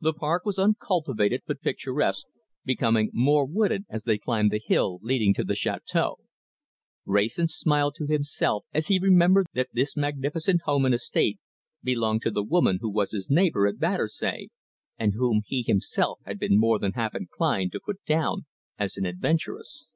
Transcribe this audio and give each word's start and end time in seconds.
The 0.00 0.12
park 0.12 0.44
was 0.44 0.58
uncultivated 0.58 1.42
but 1.46 1.60
picturesque, 1.60 2.26
becoming 2.64 3.10
more 3.12 3.46
wooded 3.46 3.84
as 3.88 4.02
they 4.02 4.18
climbed 4.18 4.50
the 4.50 4.58
hill 4.58 4.98
leading 5.02 5.32
to 5.34 5.44
the 5.44 5.54
chateâu. 5.54 6.16
Wrayson 7.06 7.46
smiled 7.46 7.94
to 7.94 8.08
himself 8.08 8.64
as 8.74 8.88
he 8.88 8.98
remembered 8.98 9.46
that 9.54 9.68
this 9.72 9.96
magnificent 9.96 10.62
home 10.64 10.84
and 10.84 10.96
estate 10.96 11.38
belonged 11.80 12.22
to 12.22 12.32
the 12.32 12.42
woman 12.42 12.78
who 12.80 12.90
was 12.90 13.12
his 13.12 13.30
neighbour 13.30 13.68
at 13.68 13.78
Battersea, 13.78 14.48
and 14.98 15.14
whom 15.14 15.42
he 15.46 15.62
himself 15.62 16.18
had 16.24 16.40
been 16.40 16.58
more 16.58 16.80
than 16.80 16.94
half 16.94 17.14
inclined 17.14 17.70
to 17.70 17.78
put 17.86 18.04
down 18.04 18.46
as 18.80 18.96
an 18.96 19.06
adventuress. 19.06 19.94